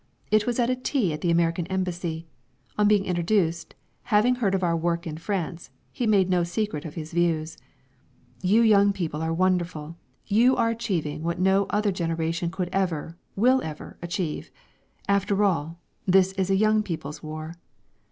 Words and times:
It 0.31 0.47
was 0.47 0.57
at 0.57 0.71
a 0.71 0.75
tea 0.75 1.13
at 1.13 1.21
the 1.21 1.29
American 1.29 1.67
Embassy. 1.67 2.25
On 2.75 2.87
being 2.87 3.05
introduced, 3.05 3.75
having 4.05 4.33
heard 4.33 4.55
of 4.55 4.63
our 4.63 4.75
work 4.75 5.05
in 5.05 5.19
France, 5.19 5.69
he 5.91 6.07
made 6.07 6.27
no 6.27 6.43
secret 6.43 6.85
of 6.85 6.95
his 6.95 7.13
views. 7.13 7.55
"You 8.41 8.63
young 8.63 8.93
people 8.93 9.21
are 9.21 9.31
wonderful. 9.31 9.97
You 10.25 10.55
are 10.57 10.71
achieving 10.71 11.21
what 11.21 11.37
no 11.39 11.67
other 11.69 11.91
generation 11.91 12.49
could 12.49 12.69
ever, 12.73 13.15
will 13.35 13.61
ever, 13.61 13.99
achieve! 14.01 14.49
After 15.07 15.43
all, 15.43 15.79
this 16.07 16.31
is 16.31 16.49
a 16.49 16.55
young 16.55 16.81
people's 16.81 17.21
war!" 17.21 17.53